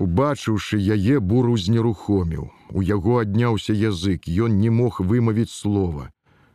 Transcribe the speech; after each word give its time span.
Убачыўшы 0.00 0.78
яе 0.80 1.20
буру 1.20 1.56
знерухоміў. 1.60 2.48
У 2.72 2.82
яго 2.90 3.18
адняўся 3.22 3.74
язык, 3.76 4.28
ён 4.28 4.56
не 4.60 4.70
мог 4.70 5.00
вымавіць 5.00 5.52
слова. 5.52 6.08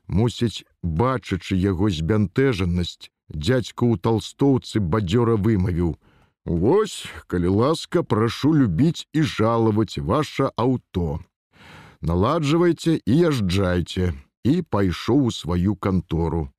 Мусіць, 0.07 0.65
бачачы 0.81 1.57
яго 1.57 1.89
збянтэжанасць, 1.93 3.11
дядзька 3.29 3.85
ў 3.85 4.01
толстоўцы 4.01 4.81
бадзёра 4.81 5.37
вымавіў: 5.37 5.93
«Вось, 6.63 7.05
калі 7.27 7.53
ласка, 7.61 8.01
прашу 8.01 8.53
любіць 8.53 9.05
і 9.13 9.21
жалаваць 9.21 9.97
ваше 9.97 10.49
аўто. 10.57 11.21
Наладжвайце 12.01 12.97
і 12.97 13.13
язджайце 13.29 14.13
і 14.45 14.61
пайшоў 14.61 15.25
у 15.29 15.31
сваю 15.31 15.75
кантору. 15.75 16.49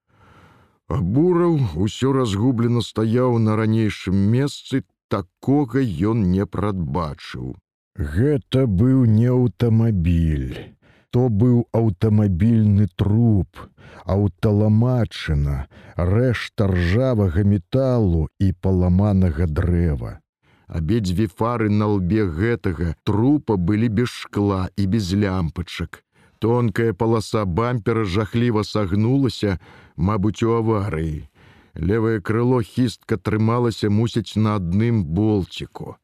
Бураў 0.89 1.59
усё 1.75 2.13
разгублена 2.15 2.83
стаяў 2.83 3.39
на 3.39 3.57
ранейшым 3.59 4.15
месцы, 4.15 4.83
такога 5.09 5.83
ён 5.83 6.27
не 6.33 6.47
прадбачыў. 6.47 7.55
Гэта 7.97 8.67
быў 8.67 9.05
не 9.07 9.29
аўтамабіль. 9.33 10.77
То 11.11 11.29
быў 11.31 11.65
аўтамабільны 11.73 12.89
труп, 13.01 13.57
аўталамачына, 14.05 15.57
рэшта 15.97 16.67
ржавага 16.69 17.45
металу 17.45 18.29
і 18.39 18.53
паламанага 18.53 19.47
дрэва. 19.47 20.19
Абедзве 20.67 21.29
фары 21.31 21.71
на 21.71 21.87
лбе 21.87 22.27
гэтага 22.27 22.95
трупа 23.05 23.57
былі 23.57 23.89
без 23.89 24.11
шкла 24.11 24.69
і 24.77 24.87
без 24.87 25.15
лямпачак. 25.15 26.03
Тонкая 26.39 26.93
паласа 26.93 27.45
бампера 27.47 28.05
жахліва 28.05 28.63
сагнулася, 28.63 29.59
мабыць, 29.97 30.43
у 30.43 30.53
аварыі. 30.59 31.31
Левае 31.79 32.21
крыло 32.21 32.63
хістка 32.65 33.17
трымалася 33.17 33.91
мусіць 33.91 34.37
на 34.37 34.57
адным 34.57 35.05
болціку. 35.05 35.97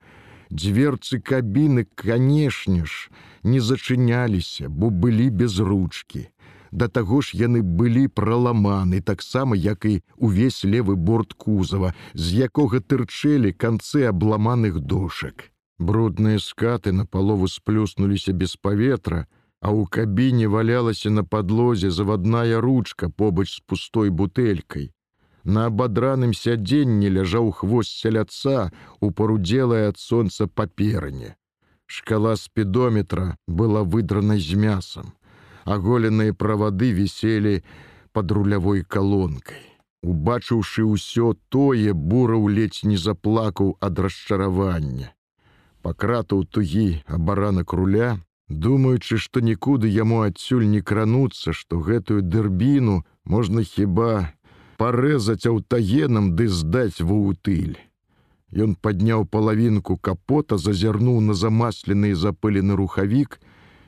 Дзверцы 0.52 1.18
кабіны, 1.18 1.86
канешне 1.96 2.84
ж, 2.84 3.08
не 3.42 3.60
зачыняліся, 3.60 4.68
бо 4.68 4.90
былі 4.90 5.30
без 5.30 5.58
ручкі. 5.58 6.28
Да 6.72 6.88
таго 6.88 7.20
ж 7.20 7.36
яны 7.36 7.62
былі 7.62 8.08
праламаны 8.08 9.00
таксама, 9.00 9.56
як 9.56 9.84
і 9.84 10.02
увесь 10.16 10.64
левы 10.64 10.96
борт 10.96 11.32
кузава, 11.32 11.94
з 12.12 12.44
якога 12.48 12.80
тырчэлі 12.80 13.52
канцы 13.52 14.04
абламаных 14.08 14.80
дошак. 14.80 15.52
Брудныя 15.78 16.38
скаты 16.38 16.92
на 16.92 17.04
палову 17.06 17.48
сплюснуліся 17.48 18.32
без 18.32 18.56
паветра, 18.56 19.26
а 19.60 19.72
ў 19.72 19.88
кабіне 19.88 20.48
валялася 20.48 21.08
на 21.08 21.24
падлозе 21.24 21.90
завадная 21.90 22.60
ручка 22.60 23.08
побач 23.08 23.56
з 23.56 23.60
пустой 23.64 24.10
бутэлькай. 24.10 24.92
На 25.44 25.66
абадраным 25.66 26.32
сядзенні 26.38 27.10
ляжаў 27.10 27.50
хвост 27.50 27.90
сяляца 27.98 28.70
у 29.00 29.10
парудзелае 29.10 29.88
ад 29.90 29.98
сонца 29.98 30.46
паперыне. 30.46 31.34
Шкала 31.86 32.36
спідометра 32.36 33.36
была 33.46 33.82
выдранай 33.82 34.38
з 34.40 34.54
мясам. 34.54 35.12
Аголеныя 35.64 36.34
правады 36.34 36.92
віселі 36.94 37.62
пад 38.12 38.30
рулявой 38.30 38.82
калонкай. 38.82 39.60
Убачыўшы 40.02 40.82
ўсё 40.82 41.34
тое, 41.48 41.92
бураў 41.94 42.48
ледзь 42.48 42.82
не 42.82 42.96
заплакаў 42.96 43.76
ад 43.80 43.98
расчаравання. 43.98 45.14
Пакратаў 45.82 46.42
тугі 46.46 47.02
абаранак 47.06 47.72
руля, 47.72 48.18
думаючы, 48.48 49.18
што 49.18 49.40
нікуды 49.40 49.90
яму 49.90 50.22
адсюль 50.22 50.66
не 50.66 50.82
крануцца, 50.82 51.52
што 51.52 51.78
гэтую 51.78 52.22
дырбіну 52.22 53.02
можна 53.24 53.62
хіба 53.62 54.34
парэзаць 54.76 55.46
аўтагенам 55.46 56.34
ды 56.36 56.48
здаць 56.48 57.00
вутыль. 57.00 57.78
Ён 58.52 58.74
падняў 58.76 59.24
палавінку 59.24 59.96
капота, 59.96 60.58
зазірнуў 60.58 61.20
на 61.20 61.34
замаслены 61.34 62.14
запылены 62.14 62.76
рухавік, 62.76 63.40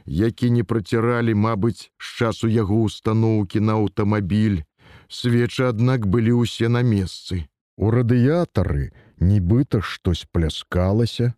які 0.06 0.50
не 0.50 0.64
праціралі, 0.64 1.34
мабыць, 1.34 1.90
з 1.98 2.06
часу 2.18 2.48
яго 2.48 2.80
установкі 2.82 3.60
на 3.60 3.80
аўтамабіль. 3.80 4.62
Свечы, 5.08 5.68
аднак 5.68 6.06
былі 6.06 6.40
ўсе 6.40 6.68
на 6.68 6.82
месцы. 6.82 7.44
У 7.76 7.90
радыятары 7.90 8.92
нібыта 9.20 9.80
штось 9.82 10.24
пляскалася. 10.32 11.34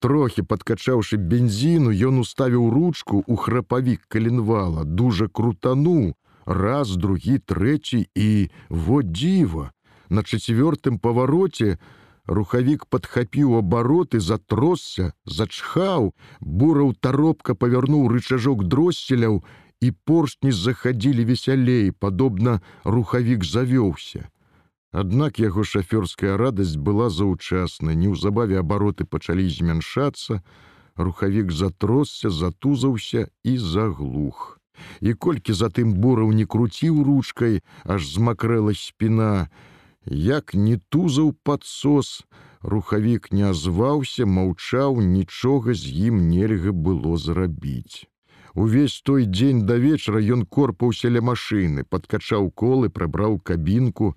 Трохі 0.00 0.42
падкачаўшы 0.42 1.16
бензіну, 1.16 1.92
ён 1.92 2.24
уставіў 2.24 2.70
ручку 2.70 3.22
ў 3.22 3.36
храпавік 3.36 4.08
каленвала, 4.08 4.82
дужа 4.84 5.28
крутануў, 5.28 6.14
раз 6.46 6.96
другі 6.96 7.38
трэці 7.38 8.06
і 8.14 8.50
во 8.68 9.02
дзіва. 9.02 9.72
На 10.08 10.22
чацвёртым 10.22 10.98
павароце 10.98 11.78
рухавік 12.26 12.86
падхапіў 12.86 13.56
абароты 13.58 14.20
затросся 14.20 15.12
зачхаў 15.24 16.12
бураў 16.40 16.94
таропка 17.00 17.54
павярнуў 17.54 18.08
рычажок 18.12 18.64
дросселяў 18.64 19.42
і 19.80 19.90
поршні 20.04 20.52
захадзілі 20.52 21.24
весялей 21.24 21.90
падобна 21.90 22.60
рухавік 22.84 23.44
завёўся. 23.44 24.28
Аднак 24.92 25.40
яго 25.40 25.64
шафёрская 25.64 26.36
радасць 26.36 26.76
была 26.76 27.08
заўчасна. 27.08 27.96
Неўзабаве 27.96 28.60
абароты 28.60 29.08
пачалі 29.08 29.48
змяншацца 29.48 30.42
рухавік 30.96 31.50
затросся 31.50 32.30
затузаўся 32.30 33.28
і 33.42 33.56
заглух 33.58 34.61
і 35.00 35.14
колькі 35.14 35.52
затым 35.52 35.94
бураў 36.04 36.32
не 36.36 36.46
круціў 36.46 37.02
ручкай, 37.08 37.60
аж 37.84 38.06
змакрэла 38.06 38.74
спіна, 38.76 39.48
як 40.06 40.54
не 40.54 40.78
тузаў 40.88 41.34
падсос, 41.42 42.22
рухавік 42.62 43.32
не 43.32 43.48
азваўся, 43.50 44.26
маўчаў, 44.26 45.00
нічога 45.00 45.74
з 45.74 45.90
ім 46.10 46.28
нельга 46.30 46.72
было 46.72 47.16
зрабіць. 47.16 48.06
Увесь 48.54 49.00
той 49.00 49.26
дзень 49.26 49.64
да 49.66 49.76
вечара 49.80 50.20
ён 50.20 50.44
корпаўся 50.44 51.08
ля 51.08 51.24
машыны, 51.24 51.84
падкачаў 51.88 52.50
колы, 52.50 52.90
прабраў 52.90 53.40
кабінку, 53.40 54.14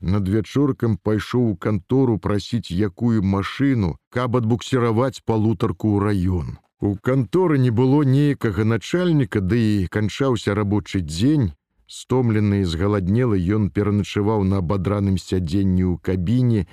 над 0.00 0.28
вячоркам 0.28 0.96
пайшоў 0.96 1.50
у 1.52 1.56
кантору 1.56 2.18
прасіць 2.18 2.70
якую 2.70 3.22
машыну, 3.22 3.96
каб 4.10 4.36
адбуксіраваць 4.36 5.24
палутарку 5.24 5.96
ў 5.96 5.98
раён. 6.04 6.58
У 6.80 6.94
канторы 6.94 7.58
не 7.58 7.70
было 7.70 8.02
нейкага 8.06 8.64
начальніка, 8.64 9.40
ды 9.40 9.58
і 9.58 9.86
канчаўся 9.90 10.54
рабочы 10.54 11.00
дзень. 11.00 11.50
Стомлены 11.88 12.60
і 12.62 12.68
згаладнелы 12.70 13.40
ён 13.56 13.70
пераначываў 13.70 14.44
на 14.44 14.60
абадраным 14.62 15.18
сядзенні 15.18 15.82
ў 15.88 15.98
кабіне, 15.98 16.68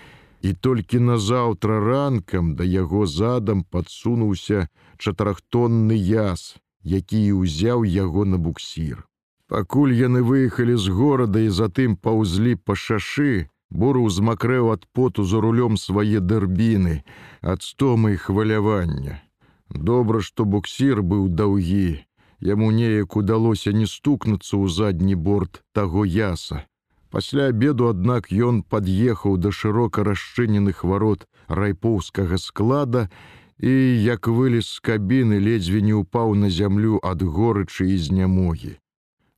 і 0.46 0.54
толькі 0.54 1.02
назаўтра 1.02 1.80
ранкам 1.82 2.54
да 2.60 2.68
яго 2.68 3.08
задам 3.10 3.64
падсунуўся 3.64 4.68
чатырохтонны 5.02 5.98
яз, 5.98 6.54
які 6.84 7.26
ўзяў 7.42 7.90
яго 7.90 8.30
на 8.30 8.38
буксір. 8.38 9.08
Пакуль 9.50 9.98
яны 9.98 10.22
выехалі 10.22 10.78
з 10.78 10.94
горада 10.94 11.42
і 11.42 11.50
затым 11.50 11.98
паўзлі 11.98 12.56
па 12.62 12.78
шашы, 12.78 13.50
Буру 13.74 14.06
змакрэў 14.14 14.70
ад 14.72 14.86
поту 14.94 15.26
за 15.26 15.42
рулём 15.42 15.76
свае 15.82 16.22
дэрбіны, 16.22 17.02
ад 17.42 17.66
стомы 17.66 18.14
і 18.14 18.22
хвалявання. 18.22 19.26
Добра, 19.70 20.22
што 20.22 20.46
буксір 20.46 21.02
быў 21.02 21.28
даўгі. 21.30 22.06
Яму 22.40 22.70
неяк 22.72 23.16
удалося 23.16 23.72
не 23.72 23.88
стукнуцца 23.88 24.54
ў 24.58 24.70
задні 24.70 25.16
борт 25.16 25.64
таго 25.74 26.06
яса. 26.06 26.66
Пасля 27.10 27.48
абеду, 27.50 27.88
аднак 27.88 28.32
ён 28.32 28.62
пад'ехаў 28.62 29.38
да 29.38 29.52
шырока 29.52 30.04
расчыненых 30.04 30.84
варот 30.84 31.26
райпоўскага 31.48 32.38
склада 32.38 33.10
і, 33.58 33.72
як 34.06 34.28
вылез 34.28 34.68
з 34.68 34.80
кабіны, 34.80 35.40
ледзьве 35.40 35.82
не 35.82 35.96
ўпаў 35.96 36.36
на 36.36 36.50
зямлю 36.50 37.00
ад 37.02 37.24
горычы 37.24 37.88
і 37.96 37.98
знямогі. 37.98 38.76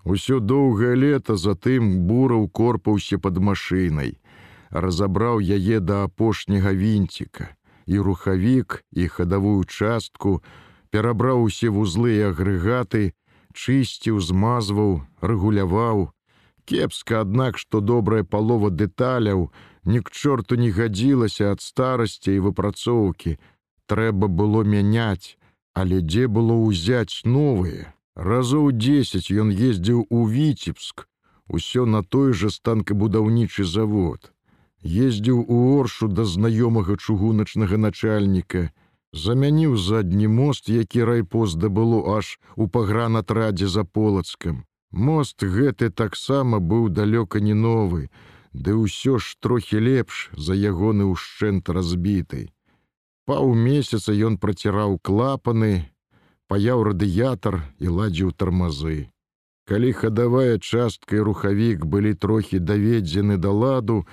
Усё 0.04 0.40
доўгае 0.40 0.96
лета 0.96 1.38
затым 1.38 2.08
бураў 2.10 2.50
корпаўся 2.50 3.20
пад 3.20 3.38
машынай, 3.38 4.18
разабраў 4.72 5.40
яе 5.40 5.80
да 5.80 6.04
апошняга 6.10 6.72
вінціка 6.72 7.57
і 7.88 8.00
рухавік 8.00 8.84
і 8.92 9.08
хадавую 9.08 9.64
частку, 9.64 10.44
перабраў 10.92 11.48
усе 11.48 11.72
вузлы 11.72 12.20
і 12.20 12.28
агрэгаты, 12.30 13.16
чысціў, 13.56 14.20
змазваў, 14.20 15.02
рэгуляваў. 15.22 16.12
Кепска, 16.68 17.24
аднак, 17.24 17.58
што 17.58 17.80
добрая 17.80 18.24
палова 18.24 18.70
дэталяў 18.70 19.48
ні 19.88 20.04
к 20.04 20.12
чорту 20.12 20.60
не 20.60 20.70
гадзілася 20.76 21.56
ад 21.56 21.64
старасці 21.64 22.36
і 22.36 22.44
выпрацоўкі. 22.52 23.38
Трэба 23.88 24.28
было 24.28 24.68
мяняць, 24.68 25.40
але 25.74 26.04
дзе 26.04 26.28
было 26.28 26.60
ўзяць 26.60 27.24
новыя. 27.24 27.96
Разоў 28.16 28.72
10 28.76 29.32
ён 29.32 29.54
ездзіў 29.56 30.08
у 30.10 30.28
Віцебск, 30.28 31.08
усё 31.48 31.86
на 31.86 32.04
той 32.04 32.34
жа 32.34 32.52
станкабудаўнічы 32.52 33.64
завод 33.64 34.34
ездзіў 34.84 35.46
у 35.48 35.80
оршу 35.80 36.08
да 36.08 36.26
знаёмага 36.26 36.98
чыгуначнага 36.98 37.78
начальніка, 37.78 38.70
замяніў 39.14 39.78
задні 39.78 40.28
мост, 40.28 40.70
які 40.70 41.04
райпост 41.04 41.58
да 41.58 41.70
было 41.70 42.18
аж 42.18 42.40
у 42.56 42.68
пагранатрадзе 42.68 43.68
за 43.68 43.84
полацкам. 43.84 44.66
Мост 44.92 45.44
гэты 45.44 45.90
таксама 45.90 46.60
быў 46.60 46.90
далёка 46.90 47.40
не 47.40 47.54
новы, 47.54 48.10
ды 48.54 48.76
ўсё 48.76 49.20
ж 49.20 49.36
трохі 49.40 49.80
лепш 49.80 50.30
за 50.38 50.56
ягоны 50.56 51.12
ўшчэнт 51.12 51.70
разбітай. 51.70 52.50
Паўмесяца 53.28 54.16
ён 54.16 54.38
праціраў 54.40 55.00
клапаны, 55.04 55.92
паяў 56.48 56.84
радыятар 56.88 57.62
і 57.80 57.88
ладзіў 57.92 58.32
тармазы. 58.32 59.12
Калі 59.68 59.92
хадавая 59.92 60.58
частка 60.64 61.20
і 61.20 61.26
рухавік 61.28 61.84
былі 61.84 62.14
трохі 62.16 62.60
даведзены 62.64 63.36
да 63.36 63.52
ладу, 63.52 64.08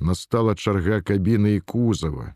настала 0.00 0.54
чарга 0.54 1.00
кабіны 1.00 1.56
і 1.56 1.60
кузава. 1.60 2.34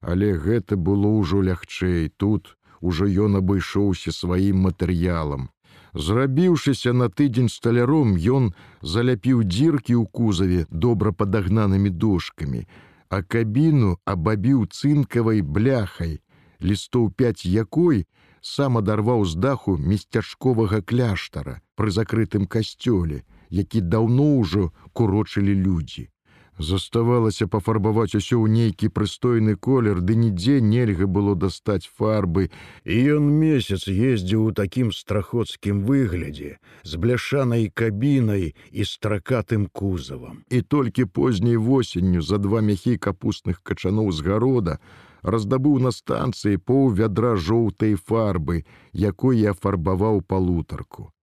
Але 0.00 0.36
гэта 0.36 0.76
было 0.76 1.08
ўжо 1.20 1.40
лягчэй. 1.42 2.12
Тут 2.16 2.56
ужо 2.80 3.08
ён 3.08 3.40
абышоўся 3.40 4.12
сваім 4.12 4.68
матэрыялам. 4.68 5.48
Зрабіўшыся 5.94 6.92
на 6.92 7.08
тыдзень 7.08 7.48
сталяром, 7.48 8.16
ён 8.18 8.50
заляпіў 8.82 9.44
дзіркі 9.46 9.94
ў 9.94 10.04
кузаве 10.10 10.66
добра 10.70 11.12
падагнанымі 11.12 11.90
дошкамі, 11.90 12.66
а 13.08 13.22
кабіну 13.22 13.96
абабіў 14.04 14.66
цынкавай 14.66 15.40
бляхай, 15.40 16.18
лістоў 16.60 17.14
пяць 17.14 17.46
якой 17.46 18.06
сам 18.42 18.76
адарваў 18.82 19.24
з 19.24 19.38
даху 19.38 19.76
месцячковага 19.78 20.82
кляштара 20.82 21.60
пры 21.78 21.94
закрытым 21.94 22.50
касцёле, 22.50 23.22
які 23.50 23.80
даўно 23.80 24.26
ўжо 24.42 24.72
курочылі 24.92 25.54
людзі. 25.54 26.10
Заставалася 26.58 27.46
пафарбаваць 27.50 28.14
усё 28.14 28.38
ў 28.38 28.46
нейкі 28.46 28.88
прыстойны 28.94 29.56
колер, 29.58 29.98
ды 30.00 30.14
нідзе 30.14 30.60
нельга 30.62 31.06
было 31.06 31.34
дастаць 31.34 31.90
фарбы. 31.98 32.50
І 32.84 33.18
ён 33.18 33.26
месяц 33.26 33.88
ездзіў 33.90 34.44
у 34.50 34.52
такім 34.52 34.92
страхоцкім 34.94 35.82
выглядзе, 35.82 36.58
з 36.82 36.92
бляшанай 36.94 37.66
кабінай 37.74 38.54
і 38.70 38.86
стракатым 38.86 39.66
кузавам. 39.66 40.44
І 40.50 40.62
толькі 40.62 41.10
позняй 41.10 41.56
восенню 41.56 42.22
за 42.22 42.38
два 42.38 42.60
мяхі 42.60 42.98
капустных 42.98 43.58
качаноў 43.62 44.12
з 44.12 44.22
гарода 44.22 44.78
раздабыў 45.24 45.80
на 45.80 45.90
станцыі 45.90 46.60
поў 46.60 46.94
вядра 47.00 47.34
жоўтай 47.34 47.96
фарбы, 47.96 48.62
якой 48.92 49.40
я 49.40 49.54
фарбаваў 49.56 50.22
палутарку. 50.22 51.13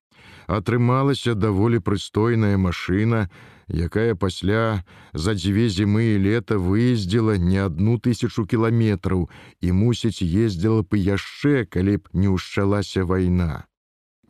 Атрымалася 0.51 1.33
даволі 1.33 1.79
прыстойная 1.79 2.57
машына, 2.59 3.29
якая 3.71 4.15
пасля 4.19 4.83
за 5.13 5.33
дзве 5.39 5.69
зімы 5.71 6.03
і 6.11 6.17
лета 6.27 6.57
выездзіла 6.59 7.37
не 7.39 7.61
адну 7.63 7.95
тысячу 8.07 8.43
кіламетраў 8.43 9.29
і 9.61 9.71
мусіць 9.71 10.19
ездзіла 10.19 10.83
б 10.83 10.99
яшчэ, 10.99 11.63
калі 11.71 12.03
б 12.03 12.11
не 12.11 12.27
ўшчалася 12.35 13.07
вайна. 13.07 13.63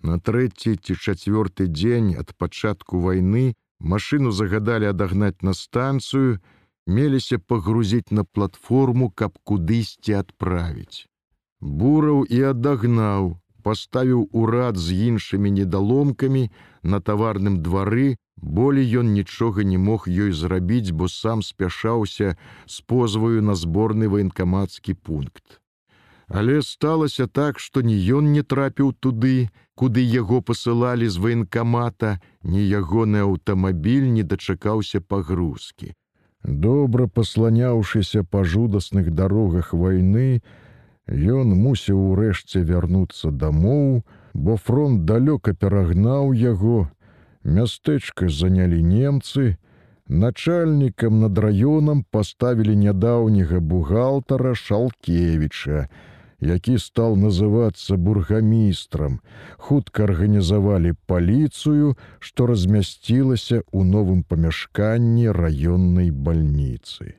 На 0.06 0.22
трэці 0.22 0.78
ці 0.78 0.94
чацвёрты 0.94 1.66
дзень 1.66 2.14
ад 2.22 2.38
пачатку 2.38 3.02
вайны 3.02 3.58
машыну 3.82 4.30
загадалі 4.30 4.94
адагнаць 4.94 5.42
на 5.42 5.58
станцыю, 5.58 6.38
меліся 6.86 7.42
пагрузіць 7.42 8.14
на 8.14 8.26
платформу, 8.26 9.10
каб 9.10 9.38
кудысьці 9.42 10.22
адправіць. 10.22 11.10
Бураў 11.62 12.26
і 12.30 12.42
адагнаў, 12.54 13.38
паставіў 13.68 14.28
урад 14.32 14.78
з 14.78 14.98
іншымі 15.12 15.54
недаломкамі 15.62 16.50
на 16.84 17.00
таварным 17.00 17.62
двары, 17.62 18.18
Болей 18.42 18.90
ён 18.98 19.14
нічога 19.14 19.64
не 19.64 19.78
мог 19.78 20.08
ёй 20.10 20.32
зрабіць, 20.34 20.92
бо 20.92 21.08
сам 21.08 21.44
спяшаўся 21.46 22.38
з 22.66 22.82
позваю 22.82 23.42
на 23.42 23.54
зборны 23.56 24.10
ваенкамацкі 24.10 24.94
пункт. 24.94 25.62
Але 26.28 26.62
сталася 26.62 27.28
так, 27.28 27.60
што 27.60 27.82
ні 27.86 27.94
ён 28.18 28.32
не 28.34 28.42
трапіў 28.42 28.94
туды, 28.94 29.50
куды 29.76 30.02
яго 30.02 30.42
пасылалі 30.42 31.10
з 31.10 31.22
ваенкамата, 31.22 32.18
ні 32.42 32.66
ягоны 32.66 33.22
аўтамабіль 33.28 34.10
не 34.10 34.24
дачакаўся 34.24 35.02
пагрузкі. 35.02 35.94
Добра 36.44 37.06
пасланяўшыся 37.08 38.24
па 38.24 38.44
жудасных 38.44 39.12
дарогах 39.14 39.74
вайны, 39.74 40.42
ён 41.12 41.54
мусіў 41.54 42.00
урэшце 42.16 42.64
вярнуцца 42.64 43.32
дамоў, 43.32 44.02
бо 44.34 44.58
фронт 44.58 45.06
далёка 45.06 45.54
перагнаў 45.54 46.34
яго, 46.34 46.90
Мястэчка 47.44 48.30
занялі 48.30 48.84
немцы, 48.84 49.58
начальнікам 50.08 51.20
над 51.20 51.40
раёнам 51.40 52.06
паставілі 52.12 52.76
нядаўняга 52.76 53.60
бухгалтара 53.60 54.54
Шалкевіча, 54.54 55.90
які 56.40 56.78
стаў 56.78 57.18
называцца 57.18 57.98
бургамістрам, 57.98 59.22
хутка 59.58 60.04
арганізавалі 60.04 60.94
паліцыю, 61.08 61.98
што 62.20 62.46
размясцілася 62.46 63.66
ў 63.74 63.82
новым 63.82 64.22
памяшканні 64.22 65.34
раённай 65.34 66.12
бальніцы. 66.12 67.18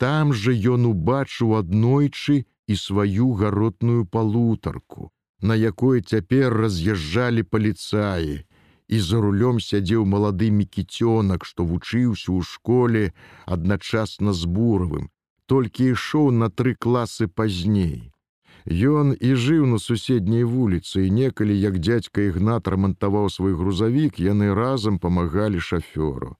Там 0.00 0.32
жа 0.32 0.52
ён 0.52 0.88
убачыў 0.88 1.60
аднойчы 1.60 2.44
і 2.68 2.76
сваю 2.76 3.32
гаротную 3.32 4.06
палутарку, 4.06 5.10
на 5.40 5.54
якой 5.54 6.02
цяпер 6.02 6.54
раз'язджалі 6.54 7.42
паліцаі, 7.42 8.44
і 8.88 9.00
за 9.00 9.18
рулём 9.24 9.58
сядзеў 9.60 10.04
малады 10.04 10.50
мікіцёнак, 10.50 11.44
што 11.48 11.64
вучыўся 11.64 12.28
ў 12.32 12.40
школе 12.44 13.02
адначасна 13.46 14.32
з 14.32 14.44
буравым, 14.44 15.08
толькі 15.46 15.92
ішоў 15.96 16.30
на 16.30 16.48
тры 16.50 16.74
класы 16.78 17.26
пазней. 17.26 18.12
Ён 18.66 19.16
і 19.18 19.34
жыў 19.34 19.66
на 19.66 19.78
суседняй 19.78 20.44
вуліцы 20.44 21.06
і 21.06 21.10
некалі, 21.10 21.56
як 21.58 21.80
дзядзька 21.82 22.28
ігнат 22.30 22.68
рамантаваў 22.68 23.26
свой 23.30 23.54
грузавік, 23.58 24.20
яны 24.20 24.54
разам 24.54 24.98
памагалі 25.02 25.58
шафёру. 25.58 26.36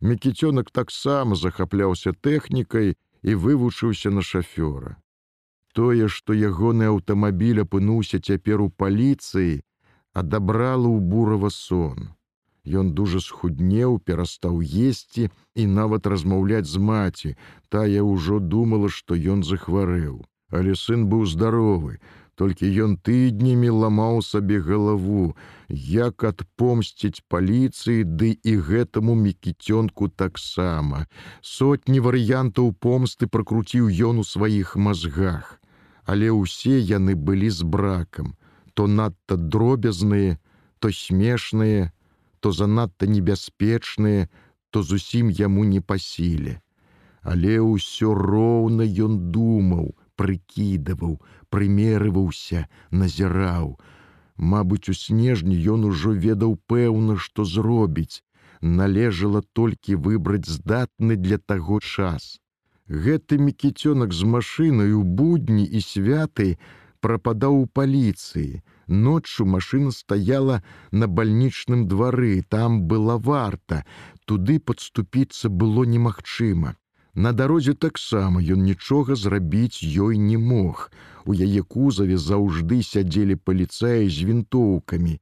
Мікіцёнак 0.00 0.70
таксама 0.72 1.36
захапляўся 1.36 2.12
тэхнікай 2.12 2.96
і 3.22 3.34
вывучыўся 3.34 4.10
на 4.10 4.22
шафёра. 4.22 4.96
Тое, 5.72 6.08
што 6.08 6.34
ягоны 6.34 6.90
аўтамабіль 6.92 7.62
апынуўся 7.62 8.18
цяпер 8.18 8.62
у 8.62 8.70
паліцыі, 8.70 9.60
адабрала 10.12 10.88
ў 10.90 10.98
бурава 11.00 11.50
сон. 11.54 12.10
Ён 12.64 12.92
дужа 12.92 13.20
схуднеў, 13.24 13.98
перастаў 14.04 14.60
есці 14.60 15.30
і 15.54 15.66
нават 15.66 16.06
размаўляць 16.06 16.68
з 16.68 16.78
маці. 16.78 17.36
Тая 17.68 18.02
ўжо 18.04 18.38
думала, 18.38 18.90
што 18.90 19.14
ён 19.14 19.46
захварэў. 19.46 20.20
Але 20.50 20.74
сын 20.74 21.06
быў 21.06 21.24
здаровы, 21.30 22.02
толькі 22.34 22.68
ён 22.84 22.96
тыднямі 22.96 23.70
ламаў 23.70 24.20
сабе 24.26 24.58
галаву, 24.64 25.36
як 25.68 26.24
адпомсціць 26.24 27.22
паліцыі, 27.28 28.04
ды 28.04 28.34
і 28.42 28.56
гэтаму 28.68 29.14
мікіцёнку 29.14 30.08
таксама. 30.08 31.06
Сотні 31.40 32.00
варыянтаў 32.00 32.74
помсты 32.74 33.30
пракруціў 33.30 33.88
ён 34.10 34.20
у 34.20 34.24
сваіх 34.24 34.74
мазгах, 34.76 35.59
але 36.10 36.34
ўсе 36.34 36.78
яны 36.90 37.14
былі 37.14 37.50
з 37.54 37.66
бракам 37.74 38.34
то 38.74 38.86
надта 38.86 39.36
дробязныя, 39.36 40.38
то 40.78 40.90
смешныя, 40.90 41.92
то 42.40 42.52
занадта 42.52 43.06
небяспечныя, 43.06 44.28
то 44.70 44.82
зусім 44.82 45.28
яму 45.30 45.64
не 45.64 45.80
па 45.80 45.98
сіле. 45.98 46.60
Але 47.22 47.60
ўсё 47.60 48.14
роўна 48.16 48.86
ён 49.06 49.18
думаў, 49.34 49.92
прыкідаваў, 50.16 51.20
прымерываўся, 51.52 52.64
назіраў. 52.90 53.76
Мабыць, 54.40 54.88
у 54.88 54.94
снежні 54.96 55.60
ён 55.74 55.84
ужо 55.92 56.16
ведаў 56.16 56.56
пэўна, 56.72 57.18
што 57.20 57.44
зробіць, 57.44 58.24
належала 58.62 59.42
толькі 59.52 60.00
выбраць 60.06 60.48
здатны 60.48 61.16
для 61.16 61.36
таго 61.36 61.80
час. 61.80 62.40
Гэты 62.90 63.38
мікіцёнак 63.38 64.12
з 64.12 64.26
машынай 64.26 64.90
у 64.98 65.02
будні 65.06 65.62
і 65.62 65.78
святы, 65.78 66.58
прападаў 66.98 67.62
у 67.62 67.66
паліцыі. 67.66 68.62
Ноччу 68.90 69.46
машына 69.46 69.92
стаяла 69.94 70.62
на 70.90 71.06
бальнічным 71.06 71.86
двары, 71.86 72.42
там 72.42 72.82
была 72.90 73.16
варта, 73.16 73.84
туды 74.26 74.58
падступіцца 74.58 75.48
было 75.48 75.84
немагчыма. 75.86 76.74
На 77.14 77.32
дарозе 77.32 77.74
таксама 77.74 78.42
ён 78.42 78.66
нічога 78.66 79.14
зрабіць 79.14 79.86
ёй 79.86 80.18
не 80.18 80.36
мог. 80.36 80.90
У 81.26 81.34
яе 81.34 81.62
кузаве 81.62 82.18
заўжды 82.18 82.82
сядзелі 82.82 83.36
паліцаі 83.38 84.10
з 84.10 84.26
вінтоўкамі. 84.26 85.20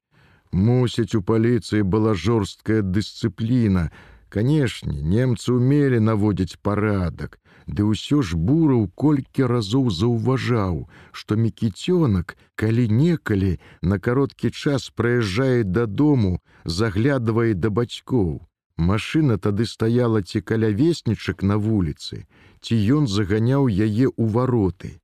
Мусіць, 0.53 1.15
у 1.15 1.21
паліцыі 1.21 1.83
была 1.85 2.15
жорсткая 2.15 2.81
дысцыпліна. 2.81 3.91
Канешне, 4.33 5.05
немцы 5.05 5.53
умелі 5.53 6.01
наводзіць 6.01 6.57
парадак. 6.63 7.37
Ды 7.69 7.85
ўсё 7.85 8.25
ж 8.25 8.41
бураў 8.49 8.89
колькі 8.97 9.45
разоў 9.53 9.91
заўважаў, 9.93 10.77
што 11.13 11.37
мікіцёнак, 11.37 12.37
калі 12.57 12.85
некалі 12.89 13.51
на 13.83 13.99
кароткі 13.99 14.51
час 14.51 14.89
прыязджае 14.97 15.65
дадому, 15.65 16.41
заглядвае 16.65 17.53
да 17.55 17.69
бацькоў. 17.69 18.41
Машына 18.79 19.37
тады 19.37 19.67
стаяла 19.67 20.23
ці 20.23 20.41
каля 20.41 20.71
веснічак 20.81 21.43
на 21.43 21.59
вуліцы, 21.59 22.25
ці 22.65 22.75
ён 22.97 23.07
заганяў 23.07 23.69
яе 23.69 24.09
ў 24.09 24.25
вароты. 24.39 24.97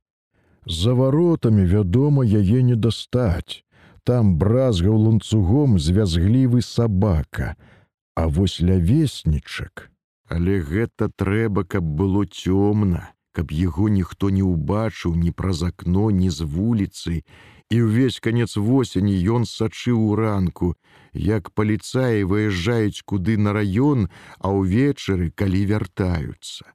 За 0.65 0.97
варотамі, 0.97 1.65
вядома, 1.69 2.25
яе 2.25 2.63
не 2.63 2.75
дастаць. 2.75 3.61
Там 4.03 4.37
бразгаў 4.41 4.97
ланцугом 4.97 5.77
звязглівы 5.77 6.61
сабака, 6.61 7.55
А 8.15 8.27
вось 8.27 8.61
ля 8.61 8.79
веснічак, 8.79 9.91
Але 10.27 10.59
гэта 10.59 11.09
трэба, 11.09 11.63
каб 11.63 11.83
было 11.83 12.25
цёмна, 12.25 13.13
каб 13.31 13.51
яго 13.51 13.89
ніхто 13.89 14.29
не 14.29 14.41
ўбачыў 14.41 15.15
ні 15.15 15.31
праз 15.31 15.61
акно, 15.63 16.09
ні 16.09 16.29
з 16.29 16.41
вуліцы, 16.41 17.21
і 17.69 17.81
ўвесь 17.81 18.19
канец 18.19 18.57
восені 18.57 19.15
ён 19.35 19.45
сачыў 19.45 19.99
у 19.99 20.15
ранку, 20.15 20.75
як 21.13 21.51
паліцаі 21.51 22.25
выязджаюць 22.29 23.05
куды 23.05 23.37
на 23.37 23.53
раён, 23.53 24.09
а 24.39 24.53
ўвечары, 24.53 25.29
калі 25.31 25.61
вяртаюцца. 25.65 26.73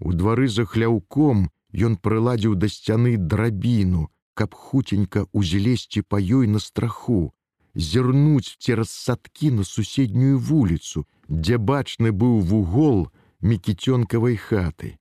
У 0.00 0.12
двары 0.12 0.48
за 0.48 0.64
хляўком 0.64 1.48
ён 1.72 1.96
прыладзіў 1.96 2.54
да 2.56 2.68
сцяны 2.68 3.16
драбіну, 3.16 4.08
каб 4.34 4.54
хуценька 4.54 5.24
узлезці 5.32 6.02
па 6.02 6.20
ёй 6.20 6.46
на 6.46 6.60
страху, 6.60 7.32
зірнуць 7.76 8.56
цераз 8.58 8.90
садкі 8.90 9.50
на 9.50 9.64
суседнюю 9.64 10.38
вуліцу, 10.38 11.04
дзе 11.28 11.58
бачны 11.58 12.12
быў 12.12 12.40
вугол 12.40 13.08
мікіцёнкавай 13.40 14.36
хаты. 14.36 14.96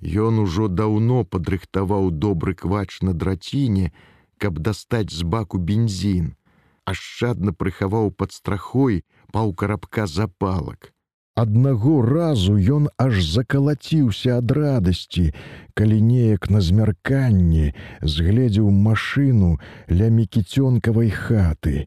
Ён 0.00 0.38
ужо 0.38 0.68
даўно 0.68 1.24
падрыхтаваў 1.24 2.10
добры 2.10 2.54
квач 2.54 3.02
на 3.02 3.12
драціне, 3.12 3.92
каб 4.38 4.58
дастаць 4.58 5.12
з 5.12 5.22
баку 5.22 5.58
бензін, 5.58 6.32
ашчадна 6.86 7.52
прыхаваў 7.52 8.10
пад 8.10 8.32
страхой 8.32 9.04
паў 9.32 9.52
карабка 9.54 10.06
запалак. 10.06 10.94
Аднаго 11.40 12.02
разу 12.02 12.56
ён 12.76 12.88
аж 12.98 13.20
закалаціўся 13.24 14.38
ад 14.38 14.50
радасці, 14.52 15.30
калі 15.74 16.00
неяк 16.00 16.50
на 16.50 16.60
змярканні 16.60 17.72
згледзеў 18.02 18.70
машыну 18.70 19.52
ля 19.88 20.08
мікіцёнкавай 20.16 21.10
хаты, 21.10 21.86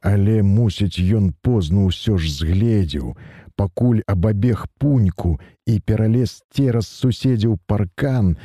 Але 0.00 0.42
мусіць 0.42 1.00
ён 1.00 1.34
позна 1.42 1.90
ўсё 1.90 2.18
ж 2.18 2.30
згледзеў, 2.30 3.16
пакуль 3.58 4.06
абабег 4.06 4.66
пуньку 4.78 5.40
і 5.66 5.80
пералез 5.80 6.42
цераз 6.54 6.86
суседзяў 6.86 7.58
паркан, 7.66 8.36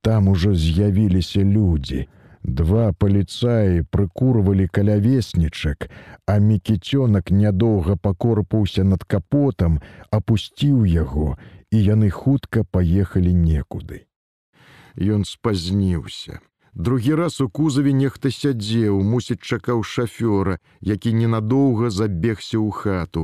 там 0.00 0.28
ужо 0.28 0.54
з'явіліся 0.54 1.40
людзі. 1.40 2.08
Два 2.44 2.92
паліцаі 2.92 3.82
прыкурвалі 3.90 4.68
каля 4.68 4.96
веснічак, 5.00 5.90
а 6.26 6.38
мікіцёнак 6.38 7.30
нядоўга 7.30 7.96
пакорпаўся 7.96 8.84
над 8.84 9.04
капотам, 9.04 9.80
апусціў 10.10 10.84
яго, 10.84 11.36
і 11.72 11.82
яны 11.82 12.10
хутка 12.10 12.64
паехалі 12.64 13.34
некуды. 13.34 14.06
Ён 14.96 15.24
спазніўся. 15.24 16.40
Другі 16.78 17.14
раз 17.14 17.40
у 17.40 17.48
кузаве 17.50 17.90
нехта 17.90 18.30
сядзеў, 18.30 19.02
мусіць 19.02 19.42
чакаў 19.42 19.80
шафёра, 19.82 20.58
які 20.80 21.10
ненадоўга 21.10 21.88
забегся 21.90 22.54
ў 22.54 22.70
хату. 22.70 23.22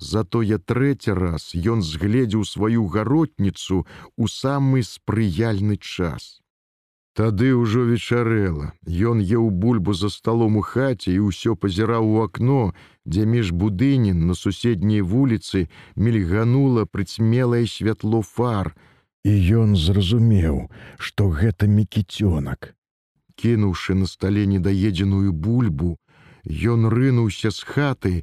Затое 0.00 0.56
трэці 0.56 1.12
раз 1.18 1.52
ён 1.52 1.84
згледзеў 1.84 2.46
сваю 2.48 2.86
гаротніцу 2.94 3.84
ў 3.84 4.24
самы 4.32 4.80
спрыяльны 4.80 5.76
час. 5.76 6.40
Тады 7.12 7.52
ўжо 7.52 7.84
вечарэла. 7.84 8.72
Ён 8.88 9.20
еў 9.20 9.52
бульбу 9.52 9.92
за 9.92 10.08
сталом 10.08 10.56
у 10.56 10.64
хаце 10.64 11.12
і 11.12 11.28
ўсё 11.28 11.52
пазіраў 11.52 12.08
у 12.14 12.24
акно, 12.24 12.72
дзе 13.04 13.28
між 13.28 13.52
будынін 13.52 14.24
на 14.24 14.32
суседняй 14.32 15.04
вуліцы 15.04 15.68
мільганула 16.00 16.88
прыцьмелае 16.88 17.68
святло 17.68 18.24
фар. 18.24 18.72
І 19.28 19.36
ён 19.60 19.76
зразумеў, 19.76 20.72
што 20.96 21.28
гэта 21.28 21.68
мікіцёнак 21.68 22.72
кінуўшы 23.36 23.94
на 23.94 24.06
стале 24.06 24.46
недаедзеную 24.46 25.32
бульбу, 25.32 25.96
ён 26.46 26.88
рынуўся 26.88 27.50
з 27.50 27.60
хаты, 27.62 28.14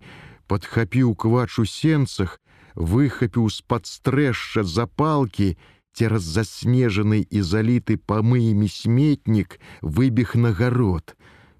падхапіў 0.47 1.15
квач 1.15 1.59
у 1.59 1.65
сенцах, 1.65 2.39
выхапіў 2.75 3.49
з-пад 3.49 3.85
стрэшча 3.85 4.63
запалкі, 4.63 5.55
цераз 5.93 6.25
заснежаны 6.25 7.21
і 7.29 7.41
заліты 7.41 7.97
памыямі 7.97 8.67
сметнік 8.67 9.59
выбег 9.81 10.35
на 10.35 10.51
гарод. 10.51 11.15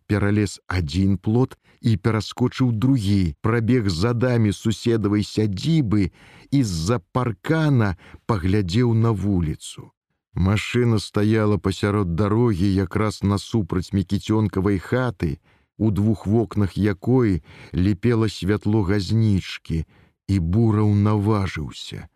Пералез 0.09 0.59
адзін 0.67 1.17
плот 1.17 1.55
і 1.81 1.95
пераскочыў 1.97 2.73
другі, 2.73 3.35
прабег 3.41 3.89
задамі 3.89 4.53
суседавай 4.53 5.23
сядзібы 5.23 6.11
і 6.51 6.59
з-за 6.63 6.99
паркана 7.13 7.95
паглядзеў 8.25 8.93
на 8.93 9.11
вуліцу. 9.11 9.92
Машына 10.35 10.99
стаяла 10.99 11.57
пасярод 11.57 12.15
дарогі 12.15 12.65
якраз 12.65 13.21
насупраць 13.23 13.93
мікіцёнкавай 13.93 14.79
хаты, 14.79 15.37
у 15.77 15.91
двух 15.91 16.25
вокнах 16.27 16.77
якой 16.77 17.43
ліпела 17.73 18.29
святло 18.29 18.83
газнічкі, 18.83 19.85
і 20.27 20.39
бураў 20.39 20.93
наважыўся. 20.95 22.09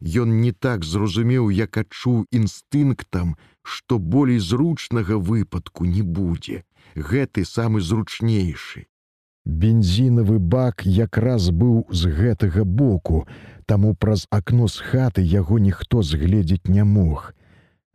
Ён 0.00 0.40
не 0.40 0.52
так 0.52 0.84
зразумеў, 0.84 1.50
як 1.50 1.76
адчуў 1.76 2.24
інстынктам, 2.32 3.36
што 3.62 3.98
болей 3.98 4.38
зручнага 4.38 5.18
выпадку 5.18 5.84
не 5.84 6.02
будзе. 6.02 6.64
Гэты 6.96 7.44
самы 7.44 7.80
зручнейшы. 7.80 8.86
Бензінавы 9.44 10.38
бак 10.38 10.86
якраз 10.86 11.50
быў 11.50 11.86
з 11.90 12.08
гэтага 12.08 12.64
боку, 12.64 13.26
таму 13.66 13.94
праз 13.94 14.26
акно 14.30 14.68
з 14.68 14.80
хаты 14.80 15.22
яго 15.22 15.58
ніхто 15.58 16.02
згледзець 16.02 16.66
не 16.66 16.84
мог. 16.84 17.32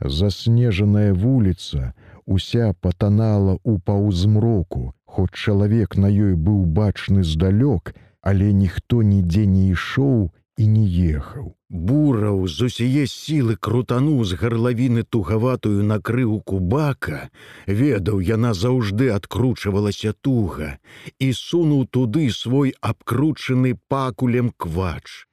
Заснежаная 0.03 1.13
вуліца 1.13 1.93
уся 2.25 2.73
патанала 2.81 3.55
ў 3.63 3.79
паўзмроку, 3.79 4.93
хоць 5.05 5.31
чалавек 5.33 5.95
на 5.95 6.11
ёй 6.11 6.35
быў 6.35 6.65
бачны 6.79 7.23
здалёк, 7.23 7.93
але 8.21 8.51
ніхто 8.53 9.01
нідзе 9.01 9.45
не 9.45 9.71
ішоў 9.71 10.31
і 10.57 10.67
не 10.67 10.85
ехаў. 11.15 11.53
Бураў 11.69 12.47
з 12.47 12.67
усяе 12.67 13.03
сілы 13.11 13.55
крутануў 13.67 14.23
з 14.23 14.37
гарлавіны 14.41 15.03
тугаватую 15.03 15.83
накрыўку 15.83 16.59
бака, 16.59 17.29
ведаў, 17.67 18.21
яна 18.21 18.53
заўжды 18.53 19.09
адкручвалася 19.15 20.13
туга 20.21 20.75
і 21.19 21.31
сунуў 21.33 21.87
туды 21.87 22.29
свой 22.31 22.75
абкручаны 22.81 23.75
пакулем 23.87 24.51
квач. 24.57 25.27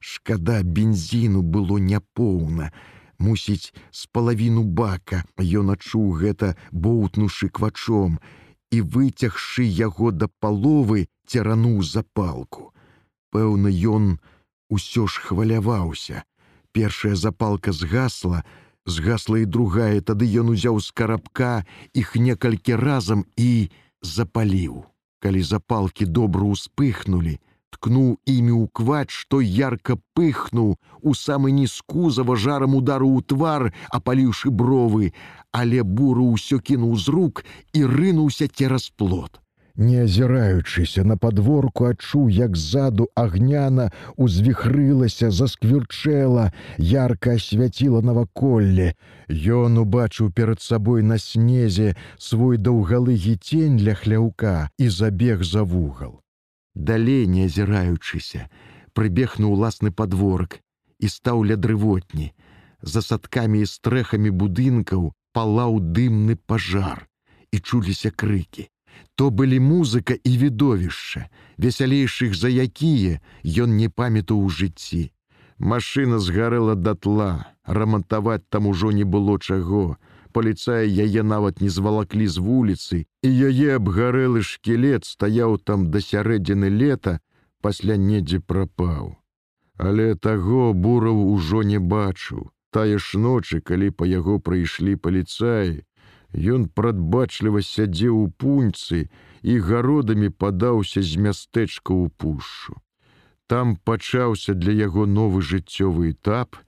Шкада 0.00 0.62
бензіну 0.62 1.42
было 1.42 1.78
няпоўна, 1.78 2.72
мусіць 3.18 3.72
з 3.90 4.06
палавіну 4.12 4.64
бака. 4.64 5.24
Ён 5.38 5.74
адчуў 5.74 6.12
гэта 6.20 6.54
боўтнушы 6.70 7.48
квачом 7.48 8.20
і 8.70 8.80
выцягшы 8.80 9.64
яго 9.64 10.10
да 10.10 10.28
паловы 10.40 11.06
церануў 11.26 11.82
запалку 11.82 12.74
пэўна 13.34 13.68
ён 13.90 14.04
усё 14.70 15.10
ж 15.10 15.18
хваляваўся. 15.26 16.22
Першая 16.70 17.18
запалка 17.18 17.74
згасла 17.74 18.46
згасла 18.86 19.42
і 19.42 19.50
другая. 19.50 19.98
Тады 20.00 20.28
ён 20.38 20.54
узяў 20.54 20.78
з 20.78 20.94
карабка 20.94 21.66
іх 21.98 22.14
некалькі 22.14 22.78
разам 22.78 23.26
і 23.36 23.70
запаліў. 24.02 24.86
Калі 25.18 25.40
запалкі 25.42 26.06
добра 26.06 26.46
ўспыхнули 26.46 27.40
ткнуў 27.74 28.08
імі 28.30 28.54
ў 28.54 28.64
квач, 28.72 29.10
што 29.10 29.42
ярка 29.42 29.98
пыхнуў 30.14 30.74
у 31.02 31.14
самы 31.18 31.54
нізку 31.60 32.10
заважарам 32.16 32.74
удару 32.80 33.10
ў 33.18 33.26
твар, 33.34 33.70
апаліўшы 33.90 34.50
бровы, 34.50 35.12
але 35.50 35.82
буру 35.82 36.34
ўсё 36.34 36.58
кінуў 36.58 36.98
з 36.98 37.16
рук 37.16 37.42
і 37.72 37.86
рынуўся 37.96 38.48
цераз 38.48 38.90
плот. 38.96 39.40
Не 39.76 40.02
азіраючыся 40.06 41.02
на 41.02 41.16
падворку 41.18 41.88
адчуў, 41.90 42.28
як 42.30 42.56
ззаду 42.56 43.08
агняна 43.18 43.90
узвіхрылася, 44.14 45.30
засквюрчэла, 45.34 46.52
ярка 46.78 47.34
асвяціла 47.34 48.00
наваколле. 48.06 48.94
Ён 49.28 49.82
убачыў 49.82 50.30
перад 50.30 50.62
сабой 50.62 51.02
на 51.02 51.18
снезе 51.18 51.96
свой 52.18 52.56
даўгалыгі 52.56 53.34
цень 53.42 53.80
для 53.82 53.98
хляўка 53.98 54.58
і 54.78 54.88
забег 54.88 55.42
за 55.42 55.64
вугал 55.66 56.20
далей 56.74 57.26
не 57.26 57.46
азіраючыся, 57.46 58.50
прыбег 58.92 59.38
на 59.38 59.50
ўласны 59.54 59.90
падворак 59.90 60.60
і 60.98 61.08
стаў 61.08 61.44
ля 61.44 61.56
дрывотні. 61.56 62.32
За 62.82 63.00
садкамі 63.00 63.64
і 63.64 63.70
стрэхамі 63.70 64.30
будынкаў 64.30 65.12
палаў 65.32 65.80
дымны 65.80 66.36
пажар 66.36 67.08
і 67.50 67.58
чуліся 67.58 68.10
крыкі. 68.10 68.68
То 69.14 69.30
былі 69.30 69.58
музыка 69.60 70.14
і 70.14 70.32
відовішча, 70.38 71.26
весялейшых 71.58 72.34
за 72.34 72.48
якія 72.48 73.20
ён 73.44 73.76
не 73.78 73.88
памятаў 73.88 74.42
у 74.42 74.48
жыцці. 74.50 75.10
Машына 75.58 76.18
згарэла 76.18 76.74
датла, 76.74 77.54
рамантаваць 77.64 78.46
там 78.50 78.66
ужо 78.66 78.90
не 78.90 79.04
было 79.04 79.38
чаго, 79.38 79.96
паліцаі 80.36 80.90
яе 81.06 81.22
нават 81.22 81.60
не 81.64 81.70
звалаклі 81.76 82.26
з 82.26 82.44
вуліцы, 82.46 82.98
і 83.22 83.30
яе 83.50 83.76
абгарэлы 83.78 84.42
шкілет 84.42 85.08
стаяў 85.08 85.58
там 85.70 85.88
да 85.94 86.02
сярэдзіны 86.08 86.70
лета, 86.82 87.20
пасля 87.62 87.96
недзе 87.96 88.40
прапаў. 88.40 89.14
Але 89.78 90.14
таго 90.14 90.74
бураў 90.74 91.24
ужо 91.30 91.62
не 91.62 91.78
бачыў. 91.78 92.50
Тая 92.74 92.98
ж 92.98 93.18
ночы, 93.18 93.60
калі 93.60 93.90
па 93.90 94.06
яго 94.10 94.38
прыйшлі 94.38 94.98
паліцаі, 94.98 95.82
Ён 96.34 96.66
прадбачліва 96.66 97.62
сядзеў 97.62 98.18
у 98.18 98.28
пуньцы 98.28 99.06
і 99.42 99.58
гародамі 99.66 100.30
падаўся 100.34 101.02
з 101.02 101.22
мястэчка 101.26 101.94
ў 101.94 102.10
пушшу. 102.18 102.74
Там 103.46 103.76
пачаўся 103.76 104.54
для 104.54 104.74
яго 104.74 105.06
новы 105.06 105.42
жыццёвы 105.42 106.10
этап, 106.10 106.58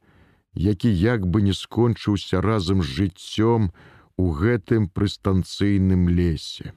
які 0.57 0.89
як 0.89 1.27
бы 1.27 1.43
не 1.43 1.53
скончыўся 1.53 2.41
разам 2.41 2.83
з 2.83 2.87
жыццём 2.87 3.71
у 4.17 4.31
гэтым 4.33 4.89
прыстанцыйным 4.89 6.09
лесе. 6.09 6.73